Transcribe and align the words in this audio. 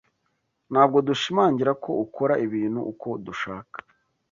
Ntabwo 0.71 0.97
dushimangira 1.07 1.71
ko 1.83 1.91
ukora 2.05 2.33
ibintu 2.45 2.79
uko 2.91 3.09
dushaka. 3.25 3.77